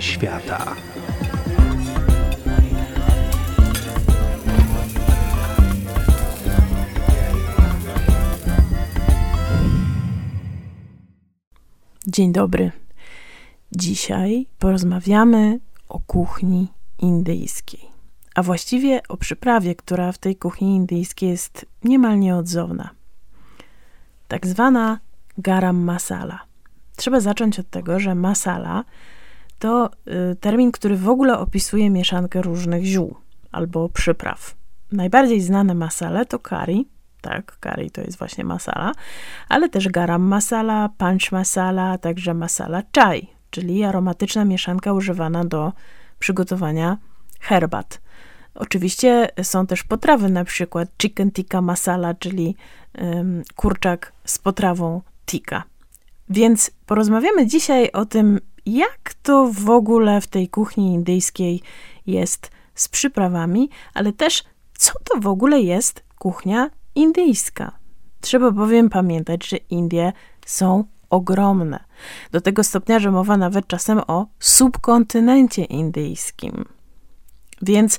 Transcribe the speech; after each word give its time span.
świata. 0.00 0.76
Dzień 12.06 12.32
dobry. 12.32 12.72
Dzisiaj 13.72 14.46
porozmawiamy 14.58 15.60
o 15.88 16.00
kuchni 16.00 16.68
indyjskiej, 16.98 17.80
a 18.34 18.42
właściwie 18.42 19.00
o 19.08 19.16
przyprawie, 19.16 19.74
która 19.74 20.12
w 20.12 20.18
tej 20.18 20.36
kuchni 20.36 20.76
indyjskiej 20.76 21.30
jest 21.30 21.66
niemal 21.84 22.18
nieodzowna. 22.18 22.90
Tak 24.28 24.46
zwana 24.46 25.00
garam 25.38 25.76
masala. 25.76 26.40
Trzeba 26.96 27.20
zacząć 27.20 27.58
od 27.58 27.70
tego, 27.70 28.00
że 28.00 28.14
masala 28.14 28.84
to 29.62 29.90
y, 30.32 30.36
termin, 30.36 30.72
który 30.72 30.96
w 30.96 31.08
ogóle 31.08 31.38
opisuje 31.38 31.90
mieszankę 31.90 32.42
różnych 32.42 32.84
ziół 32.84 33.16
albo 33.52 33.88
przypraw. 33.88 34.54
Najbardziej 34.92 35.40
znane 35.40 35.74
masale 35.74 36.26
to 36.26 36.38
curry, 36.38 36.84
tak, 37.20 37.58
curry 37.60 37.90
to 37.90 38.00
jest 38.00 38.18
właśnie 38.18 38.44
masala, 38.44 38.92
ale 39.48 39.68
też 39.68 39.88
garam 39.88 40.22
masala, 40.22 40.88
punch 40.98 41.32
masala, 41.32 41.98
także 41.98 42.34
masala 42.34 42.82
chai, 42.96 43.28
czyli 43.50 43.84
aromatyczna 43.84 44.44
mieszanka 44.44 44.92
używana 44.92 45.44
do 45.44 45.72
przygotowania 46.18 46.98
herbat. 47.40 48.00
Oczywiście 48.54 49.28
są 49.42 49.66
też 49.66 49.82
potrawy, 49.82 50.28
na 50.28 50.44
przykład 50.44 50.88
chicken 51.02 51.32
tikka 51.32 51.60
masala, 51.60 52.14
czyli 52.14 52.56
um, 52.98 53.42
kurczak 53.56 54.12
z 54.24 54.38
potrawą 54.38 55.02
tikka. 55.26 55.62
Więc 56.28 56.70
porozmawiamy 56.86 57.46
dzisiaj 57.46 57.90
o 57.92 58.04
tym, 58.04 58.40
jak 58.66 59.14
to 59.22 59.50
w 59.52 59.70
ogóle 59.70 60.20
w 60.20 60.26
tej 60.26 60.48
kuchni 60.48 60.94
indyjskiej 60.94 61.62
jest 62.06 62.50
z 62.74 62.88
przyprawami, 62.88 63.70
ale 63.94 64.12
też 64.12 64.44
co 64.78 64.92
to 65.04 65.20
w 65.20 65.26
ogóle 65.26 65.60
jest 65.60 66.04
kuchnia 66.18 66.70
indyjska. 66.94 67.72
Trzeba 68.20 68.50
bowiem 68.50 68.90
pamiętać, 68.90 69.48
że 69.48 69.56
Indie 69.56 70.12
są 70.46 70.84
ogromne. 71.10 71.84
Do 72.32 72.40
tego 72.40 72.64
stopnia, 72.64 72.98
że 72.98 73.10
mowa 73.10 73.36
nawet 73.36 73.66
czasem 73.66 74.00
o 74.06 74.26
subkontynencie 74.38 75.64
indyjskim. 75.64 76.64
Więc 77.62 77.98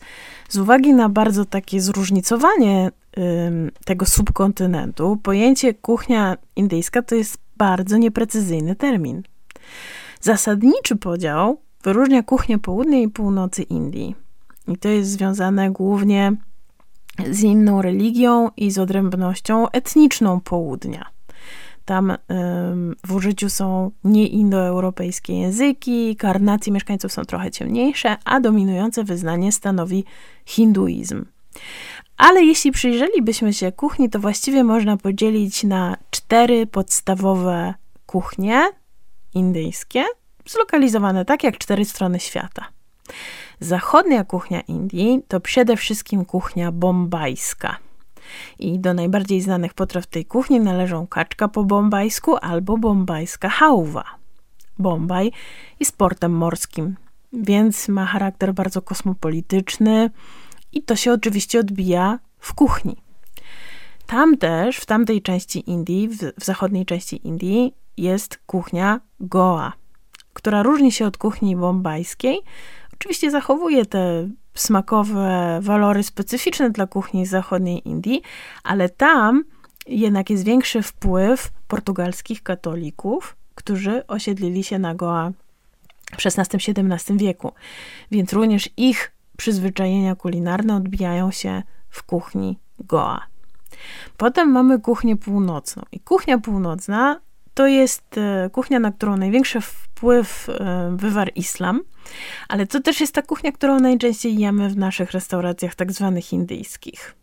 z 0.49 0.57
uwagi 0.57 0.93
na 0.93 1.09
bardzo 1.09 1.45
takie 1.45 1.81
zróżnicowanie 1.81 2.91
ym, 3.17 3.71
tego 3.85 4.05
subkontynentu, 4.05 5.17
pojęcie 5.23 5.73
kuchnia 5.73 6.37
indyjska 6.55 7.01
to 7.01 7.15
jest 7.15 7.37
bardzo 7.57 7.97
nieprecyzyjny 7.97 8.75
termin. 8.75 9.23
Zasadniczy 10.23 10.95
podział 10.95 11.57
wyróżnia 11.83 12.23
kuchnię 12.23 12.59
południa 12.59 12.99
i 12.99 13.07
północy 13.07 13.63
Indii. 13.63 14.15
I 14.67 14.77
to 14.77 14.89
jest 14.89 15.09
związane 15.09 15.71
głównie 15.71 16.35
z 17.29 17.41
inną 17.43 17.81
religią 17.81 18.49
i 18.57 18.71
z 18.71 18.77
odrębnością 18.77 19.69
etniczną 19.69 20.39
południa. 20.39 21.05
Tam 21.85 22.11
ym, 22.11 22.95
w 23.05 23.15
użyciu 23.15 23.49
są 23.49 23.91
nieindoeuropejskie 24.03 25.39
języki, 25.39 26.15
karnacje 26.15 26.73
mieszkańców 26.73 27.11
są 27.11 27.25
trochę 27.25 27.51
ciemniejsze, 27.51 28.17
a 28.25 28.39
dominujące 28.39 29.03
wyznanie 29.03 29.51
stanowi 29.51 30.05
hinduizm. 30.45 31.25
Ale 32.17 32.43
jeśli 32.43 32.71
przyjrzelibyśmy 32.71 33.53
się 33.53 33.71
kuchni, 33.71 34.09
to 34.09 34.19
właściwie 34.19 34.63
można 34.63 34.97
podzielić 34.97 35.63
na 35.63 35.97
cztery 36.11 36.67
podstawowe 36.67 37.73
kuchnie 38.05 38.63
indyjskie, 39.35 40.03
zlokalizowane 40.45 41.25
tak 41.25 41.43
jak 41.43 41.57
cztery 41.57 41.85
strony 41.85 42.19
świata. 42.19 42.65
Zachodnia 43.59 44.23
kuchnia 44.23 44.61
Indii 44.61 45.21
to 45.27 45.39
przede 45.39 45.77
wszystkim 45.77 46.25
kuchnia 46.25 46.71
bombajska. 46.71 47.77
I 48.59 48.79
do 48.79 48.93
najbardziej 48.93 49.41
znanych 49.41 49.73
potraw 49.73 50.07
tej 50.07 50.25
kuchni 50.25 50.59
należą 50.59 51.07
kaczka 51.07 51.47
po 51.47 51.63
bombajsku 51.63 52.37
albo 52.37 52.77
bombajska 52.77 53.49
hałwa. 53.49 54.03
Bombaj 54.79 55.31
jest 55.79 55.97
portem 55.97 56.31
morskim, 56.31 56.95
więc 57.33 57.87
ma 57.87 58.05
charakter 58.05 58.53
bardzo 58.53 58.81
kosmopolityczny 58.81 60.09
i 60.71 60.83
to 60.83 60.95
się 60.95 61.13
oczywiście 61.13 61.59
odbija 61.59 62.19
w 62.39 62.53
kuchni. 62.53 62.95
Tam 64.07 64.37
też, 64.37 64.77
w 64.77 64.85
tamtej 64.85 65.21
części 65.21 65.69
Indii, 65.69 66.09
w, 66.09 66.17
w 66.39 66.45
zachodniej 66.45 66.85
części 66.85 67.27
Indii, 67.27 67.73
jest 67.97 68.39
kuchnia 68.45 68.99
Goa, 69.19 69.73
która 70.33 70.63
różni 70.63 70.91
się 70.91 71.05
od 71.05 71.17
kuchni 71.17 71.55
bombajskiej, 71.55 72.41
Oczywiście 73.03 73.31
zachowuje 73.31 73.85
te 73.85 74.29
smakowe 74.55 75.59
walory 75.61 76.03
specyficzne 76.03 76.69
dla 76.69 76.87
kuchni 76.87 77.25
zachodniej 77.25 77.87
Indii, 77.87 78.21
ale 78.63 78.89
tam 78.89 79.43
jednak 79.87 80.29
jest 80.29 80.43
większy 80.43 80.81
wpływ 80.81 81.51
portugalskich 81.67 82.43
katolików, 82.43 83.35
którzy 83.55 84.07
osiedlili 84.07 84.63
się 84.63 84.79
na 84.79 84.95
Goa 84.95 85.31
w 86.17 86.25
XVI-XVII 86.25 87.17
wieku. 87.17 87.51
Więc 88.11 88.33
również 88.33 88.69
ich 88.77 89.11
przyzwyczajenia 89.37 90.15
kulinarne 90.15 90.75
odbijają 90.75 91.31
się 91.31 91.63
w 91.89 92.03
kuchni 92.03 92.59
Goa. 92.79 93.21
Potem 94.17 94.51
mamy 94.51 94.79
kuchnię 94.79 95.17
północną. 95.17 95.83
I 95.91 95.99
kuchnia 95.99 96.37
północna 96.37 97.21
to 97.53 97.67
jest 97.67 98.17
e, 98.17 98.49
kuchnia, 98.49 98.79
na 98.79 98.91
którą 98.91 99.17
największy 99.17 99.61
wpływ 99.61 100.49
e, 100.49 100.93
wywarł 100.95 101.31
islam, 101.35 101.81
ale 102.47 102.67
to 102.67 102.79
też 102.79 103.01
jest 103.01 103.13
ta 103.13 103.21
kuchnia, 103.21 103.51
którą 103.51 103.79
najczęściej 103.79 104.37
jemy 104.37 104.69
w 104.69 104.77
naszych 104.77 105.11
restauracjach 105.11 105.75
tak 105.75 105.91
zwanych 105.91 106.33
indyjskich. 106.33 107.15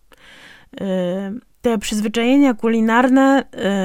E, 0.80 1.32
te 1.60 1.78
przyzwyczajenia 1.78 2.54
kulinarne 2.54 3.44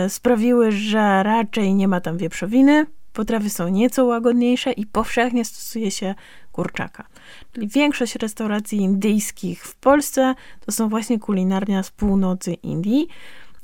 sprawiły, 0.10 0.72
że 0.72 1.24
raczej 1.24 1.74
nie 1.74 1.88
ma 1.88 2.02
tam 2.02 2.18
wieprzowiny, 2.18 2.86
potrawy 3.14 3.50
są 3.50 3.68
nieco 3.68 4.06
łagodniejsze 4.06 4.72
i 4.72 4.86
powszechnie 4.86 5.46
stosuje 5.46 5.92
się 5.92 6.16
kurczaka. 6.52 7.08
Czyli 7.52 7.68
większość 7.68 8.16
restauracji 8.16 8.78
indyjskich 8.78 9.66
w 9.66 9.76
Polsce 9.76 10.36
to 10.66 10.72
są 10.72 10.90
właśnie 10.90 11.20
kulinarnia 11.20 11.84
z 11.84 11.92
północy 11.92 12.54
Indii, 12.54 13.08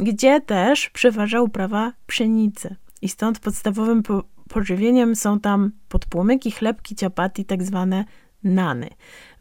gdzie 0.01 0.41
też 0.41 0.89
przeważa 0.89 1.41
uprawa 1.41 1.93
pszenicy. 2.07 2.75
I 3.01 3.09
stąd 3.09 3.39
podstawowym 3.39 4.03
po 4.03 4.23
pożywieniem 4.49 5.15
są 5.15 5.39
tam 5.39 5.71
podpłomyki, 5.89 6.51
chlebki, 6.51 6.95
ciapati, 6.95 7.45
tak 7.45 7.63
zwane 7.63 8.05
nany. 8.43 8.89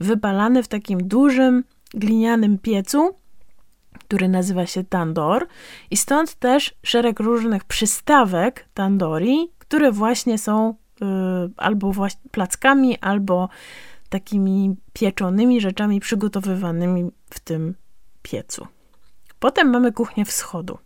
Wypalane 0.00 0.62
w 0.62 0.68
takim 0.68 1.08
dużym 1.08 1.64
glinianym 1.94 2.58
piecu, 2.58 3.14
który 3.98 4.28
nazywa 4.28 4.66
się 4.66 4.84
tandor. 4.84 5.46
I 5.90 5.96
stąd 5.96 6.34
też 6.34 6.74
szereg 6.82 7.20
różnych 7.20 7.64
przystawek 7.64 8.68
tandori, 8.74 9.50
które 9.58 9.92
właśnie 9.92 10.38
są 10.38 10.70
y, 10.70 11.04
albo 11.56 11.92
właśnie 11.92 12.30
plackami, 12.30 12.98
albo 12.98 13.48
takimi 14.08 14.76
pieczonymi 14.92 15.60
rzeczami 15.60 16.00
przygotowywanymi 16.00 17.10
w 17.30 17.40
tym 17.40 17.74
piecu. 18.22 18.66
Potem 19.40 19.70
mamy 19.70 19.92
kuchnię 19.92 20.24
wschodu. 20.24 20.78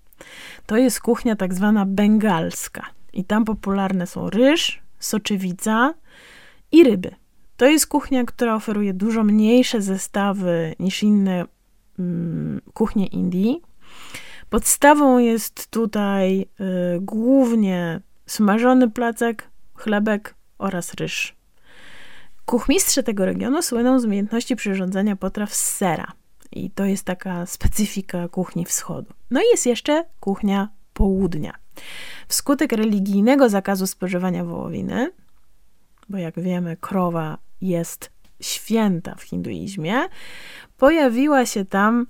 To 0.66 0.76
jest 0.76 1.00
kuchnia 1.00 1.37
tak 1.37 1.54
zwana 1.54 1.87
bengalska. 1.87 2.82
I 3.12 3.25
tam 3.25 3.44
popularne 3.44 4.06
są 4.06 4.31
ryż, 4.31 4.82
soczewica 4.98 5.94
i 6.72 6.84
ryby. 6.84 7.14
To 7.56 7.66
jest 7.66 7.87
kuchnia, 7.87 8.25
która 8.25 8.54
oferuje 8.54 8.94
dużo 8.94 9.25
mniejsze 9.25 9.82
zestawy 9.82 10.75
niż 10.78 11.03
inne 11.03 11.44
mm, 11.98 12.60
kuchnie 12.75 13.06
Indii. 13.06 13.62
Podstawą 14.50 15.19
jest 15.19 15.70
tutaj 15.70 16.40
y, 16.40 16.46
głównie 17.00 18.00
smażony 18.26 18.90
placek, 18.90 19.49
chlebek 19.75 20.34
oraz 20.58 20.94
ryż. 20.94 21.37
Kuchmistrze 22.46 23.02
tego 23.02 23.25
regionu 23.25 23.62
słyną 23.62 23.99
z 24.00 24.05
umiejętności 24.05 24.56
przyrządzania 24.56 25.17
potraw 25.17 25.55
z 25.55 25.76
sera. 25.76 26.12
I 26.55 26.71
to 26.71 26.85
jest 26.85 27.05
taka 27.05 27.47
specyfika 27.47 28.29
kuchni 28.29 28.65
wschodu. 28.65 29.15
No 29.31 29.41
i 29.41 29.45
jest 29.51 29.67
jeszcze 29.67 30.05
kuchnia 30.21 30.69
południa. 30.93 31.55
Wskutek 32.29 32.73
religijnego 32.73 33.49
zakazu 33.49 33.87
spożywania 33.87 34.45
wołowiny, 34.45 35.12
bo 36.09 36.19
jak 36.19 36.41
wiemy, 36.41 36.77
krowa 36.77 37.39
jest 37.61 38.11
święta 38.41 39.15
w 39.15 39.23
hinduizmie, 39.23 39.95
pojawiła 40.77 41.47
się 41.47 41.65
tam 41.65 42.06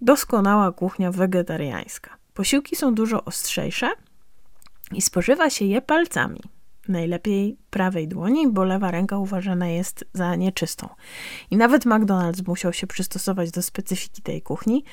doskonała 0.00 0.72
kuchnia 0.72 1.12
wegetariańska. 1.12 2.16
Posiłki 2.34 2.76
są 2.76 2.94
dużo 2.94 3.24
ostrzejsze 3.24 3.90
i 4.92 5.02
spożywa 5.02 5.50
się 5.50 5.64
je 5.64 5.82
palcami 5.82 6.40
najlepiej 6.88 7.56
prawej 7.70 8.08
dłoni, 8.08 8.48
bo 8.48 8.64
lewa 8.64 8.90
ręka 8.90 9.18
uważana 9.18 9.68
jest 9.68 10.04
za 10.12 10.36
nieczystą. 10.36 10.88
I 11.50 11.56
nawet 11.56 11.84
McDonald's 11.84 12.48
musiał 12.48 12.72
się 12.72 12.86
przystosować 12.86 13.50
do 13.50 13.62
specyfiki 13.62 14.22
tej 14.22 14.42
kuchni, 14.42 14.84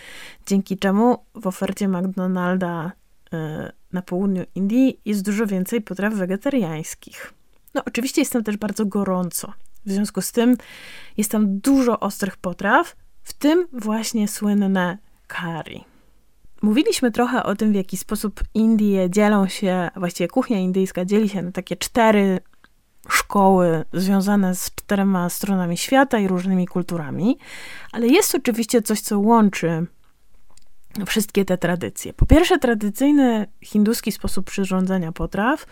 dzięki 0.47 0.77
czemu 0.77 1.17
w 1.35 1.47
ofercie 1.47 1.87
McDonalda 1.87 2.91
y, 3.33 3.37
na 3.93 4.01
południu 4.01 4.43
Indii 4.55 4.99
jest 5.05 5.25
dużo 5.25 5.47
więcej 5.47 5.81
potraw 5.81 6.13
wegetariańskich. 6.13 7.33
No, 7.73 7.81
oczywiście 7.85 8.21
jest 8.21 8.33
tam 8.33 8.43
też 8.43 8.57
bardzo 8.57 8.85
gorąco. 8.85 9.53
W 9.85 9.91
związku 9.91 10.21
z 10.21 10.31
tym 10.31 10.57
jest 11.17 11.31
tam 11.31 11.59
dużo 11.59 11.99
ostrych 11.99 12.37
potraw, 12.37 12.95
w 13.23 13.33
tym 13.33 13.67
właśnie 13.73 14.27
słynne 14.27 14.97
curry. 15.27 15.92
Mówiliśmy 16.63 17.12
trochę 17.12 17.44
o 17.44 17.56
tym, 17.56 17.71
w 17.71 17.75
jaki 17.75 17.98
sposób 17.98 18.44
Indie 18.54 19.10
dzielą 19.10 19.48
się, 19.48 19.89
właściwie 19.95 20.27
kuchnia 20.27 20.60
indyjska 20.60 21.06
dzieli 21.06 21.30
się 21.30 21.42
na 21.42 21.51
takie 21.51 21.75
cztery 21.75 22.39
szkoły 23.10 23.86
związane 23.94 24.56
z 24.56 24.71
czterema 24.75 25.30
stronami 25.30 25.77
świata 25.77 26.19
i 26.19 26.27
różnymi 26.27 26.68
kulturami, 26.68 27.38
ale 27.92 28.07
jest 28.07 28.36
oczywiście 28.36 28.81
coś, 28.81 29.01
co 29.01 29.19
łączy 29.19 29.86
wszystkie 31.06 31.45
te 31.45 31.57
tradycje. 31.57 32.13
Po 32.13 32.25
pierwsze, 32.25 32.60
tradycyjny 32.60 33.48
hinduski 33.62 34.12
sposób 34.12 34.45
przyrządzania 34.45 35.12
potraw 35.12 35.65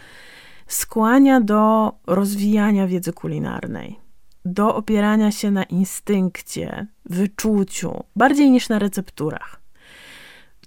skłania 0.67 1.41
do 1.41 1.91
rozwijania 2.07 2.87
wiedzy 2.87 3.13
kulinarnej, 3.13 3.99
do 4.45 4.75
opierania 4.75 5.31
się 5.31 5.51
na 5.51 5.63
instynkcie, 5.63 6.87
wyczuciu, 7.05 8.03
bardziej 8.15 8.51
niż 8.51 8.69
na 8.69 8.79
recepturach. 8.79 9.60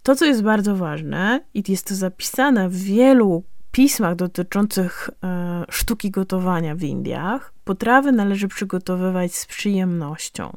To, 0.04 0.14
co 0.16 0.24
jest 0.24 0.42
bardzo 0.42 0.76
ważne, 0.76 1.40
i 1.54 1.62
jest 1.68 1.88
to 1.88 1.94
zapisane 1.94 2.68
w 2.68 2.76
wielu 2.76 3.44
pismach 3.72 4.16
dotyczących 4.16 5.10
e, 5.24 5.64
sztuki 5.68 6.10
gotowania 6.10 6.74
w 6.74 6.82
Indiach, 6.82 7.52
potrawy 7.64 8.12
należy 8.12 8.48
przygotowywać 8.48 9.34
z 9.34 9.46
przyjemnością. 9.46 10.56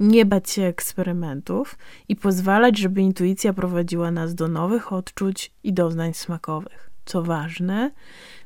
Nie 0.00 0.26
bać 0.26 0.50
się 0.50 0.62
eksperymentów 0.62 1.78
i 2.08 2.16
pozwalać, 2.16 2.78
żeby 2.78 3.00
intuicja 3.00 3.52
prowadziła 3.52 4.10
nas 4.10 4.34
do 4.34 4.48
nowych 4.48 4.92
odczuć 4.92 5.52
i 5.64 5.72
doznań 5.72 6.14
smakowych. 6.14 6.90
Co 7.04 7.22
ważne, 7.22 7.90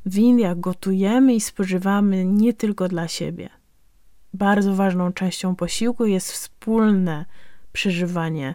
w 0.06 0.18
Indiach 0.18 0.60
gotujemy 0.60 1.34
i 1.34 1.40
spożywamy 1.40 2.24
nie 2.24 2.52
tylko 2.52 2.88
dla 2.88 3.08
siebie. 3.08 3.48
Bardzo 4.34 4.74
ważną 4.74 5.12
częścią 5.12 5.56
posiłku 5.56 6.06
jest 6.06 6.32
wspólne 6.32 7.24
przeżywanie 7.72 8.54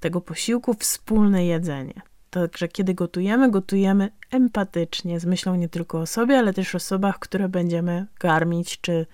tego 0.00 0.20
posiłku, 0.20 0.74
wspólne 0.74 1.46
jedzenie. 1.46 2.02
Także 2.30 2.68
kiedy 2.68 2.94
gotujemy, 2.94 3.50
gotujemy 3.50 4.10
empatycznie, 4.30 5.20
z 5.20 5.24
myślą 5.24 5.54
nie 5.54 5.68
tylko 5.68 6.00
o 6.00 6.06
sobie, 6.06 6.38
ale 6.38 6.54
też 6.54 6.74
o 6.74 6.76
osobach, 6.76 7.18
które 7.18 7.48
będziemy 7.48 8.06
karmić 8.18 8.80
czy 8.80 9.06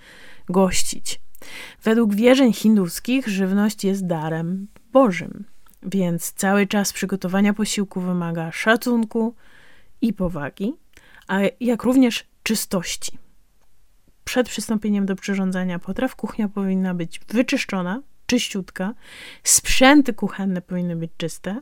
gościć. 0.49 1.21
Według 1.83 2.15
wierzeń 2.15 2.53
hinduskich 2.53 3.29
żywność 3.29 3.85
jest 3.85 4.07
darem 4.07 4.69
Bożym, 4.93 5.45
więc 5.83 6.33
cały 6.33 6.67
czas 6.67 6.93
przygotowania 6.93 7.55
posiłku 7.55 8.01
wymaga 8.01 8.53
szacunku 8.53 9.35
i 10.01 10.13
powagi, 10.13 10.73
a 11.29 11.39
jak 11.61 11.83
również 11.83 12.25
czystości. 12.43 13.19
Przed 14.25 14.49
przystąpieniem 14.49 15.07
do 15.07 15.17
przyrządzania 15.17 15.79
potraw 15.79 16.17
kuchnia 16.17 16.49
powinna 16.49 16.95
być 16.95 17.21
wyczyszczona, 17.29 18.03
czyściutka, 18.27 18.95
sprzęty 19.45 20.15
kuchenne 20.15 20.63
powinny 20.63 20.97
być 20.97 21.11
czyste, 21.17 21.61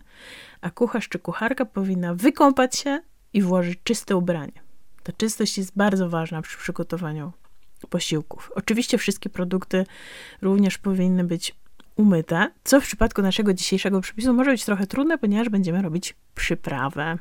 a 0.60 0.70
kucharz 0.70 1.08
czy 1.08 1.18
kucharka 1.18 1.64
powinna 1.64 2.14
wykąpać 2.14 2.76
się 2.76 3.00
i 3.32 3.42
włożyć 3.42 3.78
czyste 3.84 4.16
ubranie. 4.16 4.64
Ta 5.02 5.12
czystość 5.12 5.58
jest 5.58 5.72
bardzo 5.76 6.08
ważna 6.08 6.42
przy 6.42 6.58
przygotowaniu 6.58 7.32
posiłków. 7.90 8.52
Oczywiście 8.54 8.98
wszystkie 8.98 9.30
produkty 9.30 9.86
również 10.42 10.78
powinny 10.78 11.24
być 11.24 11.54
umyte, 11.96 12.50
co 12.64 12.80
w 12.80 12.84
przypadku 12.84 13.22
naszego 13.22 13.54
dzisiejszego 13.54 14.00
przepisu 14.00 14.34
może 14.34 14.50
być 14.50 14.64
trochę 14.64 14.86
trudne, 14.86 15.18
ponieważ 15.18 15.48
będziemy 15.48 15.82
robić 15.82 16.14
przyprawę. 16.34 17.18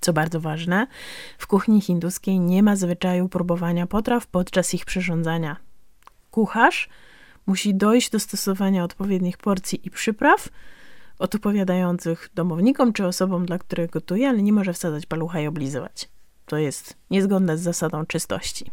Co 0.00 0.12
bardzo 0.12 0.40
ważne, 0.40 0.86
w 1.38 1.46
kuchni 1.46 1.80
hinduskiej 1.80 2.40
nie 2.40 2.62
ma 2.62 2.76
zwyczaju 2.76 3.28
próbowania 3.28 3.86
potraw 3.86 4.26
podczas 4.26 4.74
ich 4.74 4.84
przyrządzania. 4.84 5.56
Kucharz 6.30 6.88
musi 7.46 7.74
dojść 7.74 8.10
do 8.10 8.20
stosowania 8.20 8.84
odpowiednich 8.84 9.36
porcji 9.36 9.86
i 9.86 9.90
przypraw, 9.90 10.48
odpowiadających 11.18 12.30
domownikom 12.34 12.92
czy 12.92 13.06
osobom, 13.06 13.46
dla 13.46 13.58
których 13.58 13.90
gotuje, 13.90 14.28
ale 14.28 14.42
nie 14.42 14.52
może 14.52 14.72
wsadzać 14.72 15.06
palucha 15.06 15.40
i 15.40 15.46
oblizywać. 15.46 16.08
To 16.46 16.56
jest 16.56 16.96
niezgodne 17.10 17.58
z 17.58 17.60
zasadą 17.60 18.06
czystości. 18.06 18.70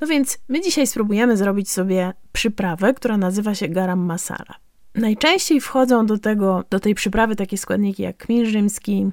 No 0.00 0.06
więc 0.06 0.38
my 0.48 0.60
dzisiaj 0.60 0.86
spróbujemy 0.86 1.36
zrobić 1.36 1.70
sobie 1.70 2.12
przyprawę, 2.32 2.94
która 2.94 3.16
nazywa 3.16 3.54
się 3.54 3.68
garam 3.68 3.98
masala. 3.98 4.54
Najczęściej 4.94 5.60
wchodzą 5.60 6.06
do, 6.06 6.18
tego, 6.18 6.64
do 6.70 6.80
tej 6.80 6.94
przyprawy 6.94 7.36
takie 7.36 7.58
składniki 7.58 8.02
jak 8.02 8.16
kmin 8.16 8.46
rzymski, 8.46 9.10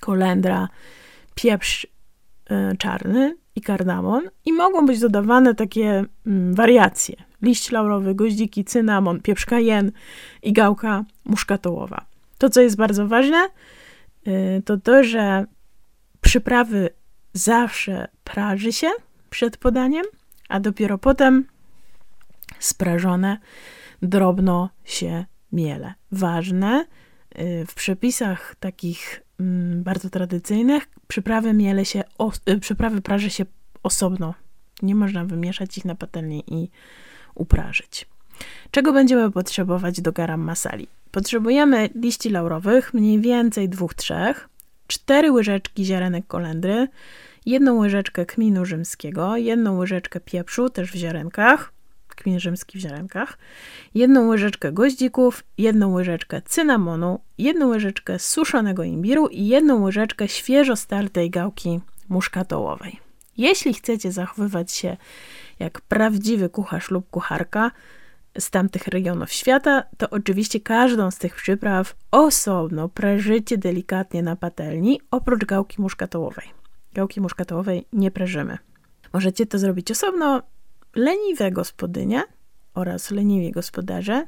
kolendra, 0.00 0.68
pieprz 1.34 1.84
y, 1.84 2.76
czarny 2.76 3.36
i 3.54 3.60
kardamon 3.60 4.30
i 4.44 4.52
mogą 4.52 4.86
być 4.86 5.00
dodawane 5.00 5.54
takie 5.54 6.04
mm, 6.26 6.54
wariacje. 6.54 7.27
Liść 7.42 7.70
laurowy, 7.70 8.14
goździki, 8.14 8.64
cynamon, 8.64 9.20
pieprz 9.20 9.46
kajen 9.46 9.92
i 10.42 10.52
gałka 10.52 11.04
muszkatołowa. 11.24 12.06
To, 12.38 12.50
co 12.50 12.60
jest 12.60 12.76
bardzo 12.76 13.06
ważne, 13.06 13.48
y, 14.26 14.62
to 14.64 14.76
to, 14.76 15.04
że 15.04 15.44
przyprawy 16.20 16.90
zawsze 17.32 18.08
praży 18.24 18.72
się 18.72 18.88
przed 19.30 19.56
podaniem, 19.56 20.04
a 20.48 20.60
dopiero 20.60 20.98
potem 20.98 21.44
sprażone 22.58 23.38
drobno 24.02 24.70
się 24.84 25.24
miele. 25.52 25.94
Ważne, 26.12 26.86
y, 27.38 27.66
w 27.66 27.74
przepisach 27.74 28.54
takich 28.60 29.22
mm, 29.40 29.82
bardzo 29.82 30.10
tradycyjnych 30.10 30.88
przyprawy 31.08 31.52
miele 31.52 31.84
się, 31.84 32.04
y, 32.50 32.58
przyprawy 32.58 33.00
praży 33.00 33.30
się 33.30 33.46
osobno. 33.82 34.34
Nie 34.82 34.94
można 34.94 35.24
wymieszać 35.24 35.78
ich 35.78 35.84
na 35.84 35.94
patelni 35.94 36.44
i 36.46 36.70
uprażyć. 37.38 38.06
Czego 38.70 38.92
będziemy 38.92 39.30
potrzebować 39.30 40.00
do 40.00 40.12
garam 40.12 40.40
masali? 40.40 40.86
Potrzebujemy 41.10 41.88
liści 41.94 42.30
laurowych, 42.30 42.94
mniej 42.94 43.20
więcej 43.20 43.68
dwóch, 43.68 43.94
trzech, 43.94 44.48
cztery 44.86 45.32
łyżeczki 45.32 45.84
ziarenek 45.84 46.26
kolendry, 46.26 46.88
jedną 47.46 47.78
łyżeczkę 47.78 48.26
kminu 48.26 48.64
rzymskiego, 48.64 49.36
jedną 49.36 49.78
łyżeczkę 49.78 50.20
pieprzu, 50.20 50.70
też 50.70 50.92
w 50.92 50.94
ziarenkach, 50.94 51.72
kmin 52.08 52.40
rzymski 52.40 52.78
w 52.78 52.80
ziarenkach, 52.80 53.38
jedną 53.94 54.28
łyżeczkę 54.28 54.72
goździków, 54.72 55.44
jedną 55.58 55.92
łyżeczkę 55.92 56.42
cynamonu, 56.42 57.20
jedną 57.38 57.68
łyżeczkę 57.68 58.18
suszonego 58.18 58.84
imbiru 58.84 59.26
i 59.26 59.46
jedną 59.46 59.82
łyżeczkę 59.82 60.28
świeżo 60.28 60.76
startej 60.76 61.30
gałki 61.30 61.80
muszkatołowej. 62.08 63.07
Jeśli 63.38 63.74
chcecie 63.74 64.12
zachowywać 64.12 64.72
się 64.72 64.96
jak 65.58 65.80
prawdziwy 65.80 66.48
kucharz 66.48 66.90
lub 66.90 67.10
kucharka 67.10 67.70
z 68.38 68.50
tamtych 68.50 68.86
regionów 68.86 69.32
świata, 69.32 69.82
to 69.96 70.10
oczywiście 70.10 70.60
każdą 70.60 71.10
z 71.10 71.18
tych 71.18 71.34
przypraw 71.34 71.96
osobno 72.10 72.88
prażycie 72.88 73.58
delikatnie 73.58 74.22
na 74.22 74.36
patelni, 74.36 75.00
oprócz 75.10 75.44
gałki 75.44 75.82
muszkatołowej. 75.82 76.46
Gałki 76.92 77.20
muszkatołowej 77.20 77.86
nie 77.92 78.10
prażymy. 78.10 78.58
Możecie 79.12 79.46
to 79.46 79.58
zrobić 79.58 79.90
osobno. 79.90 80.42
Leniwe 80.94 81.50
gospodynie 81.50 82.22
oraz 82.74 83.10
leniwi 83.10 83.50
gospodarze 83.50 84.26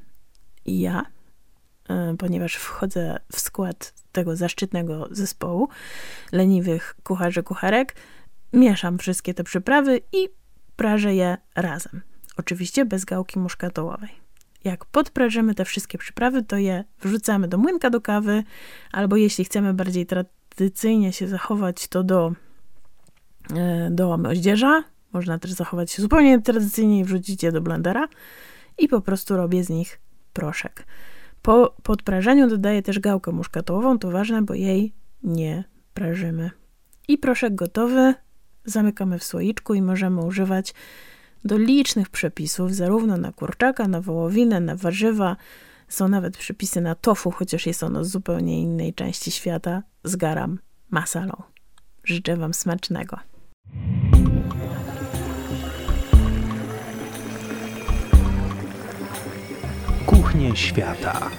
i 0.64 0.80
ja, 0.80 1.06
e, 1.88 2.14
ponieważ 2.18 2.54
wchodzę 2.54 3.18
w 3.32 3.40
skład 3.40 3.94
tego 4.12 4.36
zaszczytnego 4.36 5.08
zespołu 5.10 5.68
leniwych 6.32 6.96
kucharzy, 7.04 7.42
kucharek, 7.42 7.94
mieszam 8.52 8.98
wszystkie 8.98 9.34
te 9.34 9.44
przyprawy 9.44 10.00
i 10.12 10.28
prażę 10.76 11.14
je 11.14 11.36
razem. 11.56 12.00
Oczywiście 12.36 12.84
bez 12.84 13.04
gałki 13.04 13.38
muszkatołowej. 13.38 14.10
Jak 14.64 14.84
podprażymy 14.84 15.54
te 15.54 15.64
wszystkie 15.64 15.98
przyprawy, 15.98 16.42
to 16.42 16.56
je 16.56 16.84
wrzucamy 17.00 17.48
do 17.48 17.58
młynka 17.58 17.90
do 17.90 18.00
kawy, 18.00 18.42
albo 18.92 19.16
jeśli 19.16 19.44
chcemy 19.44 19.74
bardziej 19.74 20.06
tradycyjnie 20.06 21.12
się 21.12 21.28
zachować, 21.28 21.88
to 21.88 22.04
do, 22.04 22.32
e, 23.56 23.88
do 23.90 24.16
moździerza. 24.18 24.84
Można 25.12 25.38
też 25.38 25.52
zachować 25.52 25.90
się 25.90 26.02
zupełnie 26.02 26.42
tradycyjnie 26.42 27.00
i 27.00 27.04
wrzucić 27.04 27.42
je 27.42 27.52
do 27.52 27.60
blendera 27.60 28.08
i 28.78 28.88
po 28.88 29.00
prostu 29.00 29.36
robię 29.36 29.64
z 29.64 29.68
nich 29.68 30.00
proszek. 30.32 30.86
Po 31.42 31.74
podprażeniu 31.82 32.48
dodaję 32.48 32.82
też 32.82 32.98
gałkę 32.98 33.32
muszkatową, 33.32 33.98
to 33.98 34.10
ważne, 34.10 34.42
bo 34.42 34.54
jej 34.54 34.94
nie 35.22 35.64
prażymy. 35.94 36.50
I 37.08 37.18
proszek 37.18 37.54
gotowy, 37.54 38.14
zamykamy 38.70 39.18
w 39.18 39.24
słoiczku 39.24 39.74
i 39.74 39.82
możemy 39.82 40.24
używać 40.24 40.74
do 41.44 41.58
licznych 41.58 42.08
przepisów, 42.08 42.74
zarówno 42.74 43.16
na 43.16 43.32
kurczaka, 43.32 43.88
na 43.88 44.00
wołowinę, 44.00 44.60
na 44.60 44.76
warzywa. 44.76 45.36
Są 45.88 46.08
nawet 46.08 46.36
przepisy 46.36 46.80
na 46.80 46.94
tofu, 46.94 47.30
chociaż 47.30 47.66
jest 47.66 47.82
ono 47.82 48.04
z 48.04 48.10
zupełnie 48.10 48.62
innej 48.62 48.94
części 48.94 49.30
świata, 49.30 49.82
z 50.04 50.16
masalą. 50.90 51.42
Życzę 52.04 52.36
Wam 52.36 52.54
smacznego. 52.54 53.18
Kuchnie 60.06 60.56
świata. 60.56 61.30